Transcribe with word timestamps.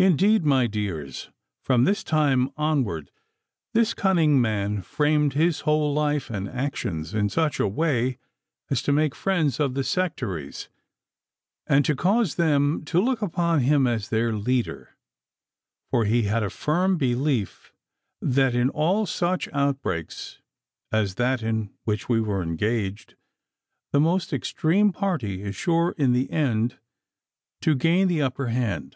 Indeed, 0.00 0.44
my 0.44 0.68
dears, 0.68 1.28
from 1.64 1.82
this 1.82 2.04
time 2.04 2.50
onward 2.56 3.10
this 3.74 3.94
cunning 3.94 4.40
man 4.40 4.80
framed 4.80 5.32
his 5.32 5.62
whole 5.62 5.92
life 5.92 6.30
and 6.30 6.48
actions 6.48 7.14
in 7.14 7.28
such 7.28 7.58
a 7.58 7.66
way 7.66 8.18
as 8.70 8.80
to 8.82 8.92
make 8.92 9.16
friends 9.16 9.58
of 9.58 9.74
the 9.74 9.82
sectaries, 9.82 10.68
and 11.66 11.84
to 11.84 11.96
cause 11.96 12.36
them 12.36 12.84
to 12.84 13.00
look 13.02 13.20
upon 13.22 13.58
him 13.62 13.88
as 13.88 14.08
their 14.08 14.32
leader. 14.32 14.96
For 15.90 16.04
he 16.04 16.22
had 16.22 16.44
a 16.44 16.48
firm 16.50 16.96
belief 16.96 17.72
that 18.22 18.54
in 18.54 18.70
all 18.70 19.04
such 19.04 19.48
outbreaks 19.52 20.40
as 20.92 21.16
that 21.16 21.42
in 21.42 21.74
which 21.82 22.08
we 22.08 22.20
were 22.20 22.40
engaged, 22.44 23.16
the 23.90 23.98
most 23.98 24.32
extreme 24.32 24.92
party 24.92 25.42
is 25.42 25.56
sure 25.56 25.96
in 25.98 26.12
the 26.12 26.30
end 26.30 26.78
to 27.62 27.74
gain 27.74 28.06
the 28.06 28.22
upper 28.22 28.46
hand. 28.46 28.94